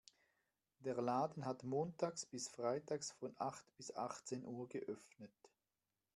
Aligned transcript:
Der 0.79 0.95
Laden 0.99 1.45
hat 1.45 1.63
montags 1.63 2.25
bis 2.25 2.47
freitags 2.47 3.11
von 3.11 3.35
acht 3.37 3.67
bis 3.77 3.95
achtzehn 3.95 4.43
Uhr 4.47 4.67
geöffnet. 4.67 5.31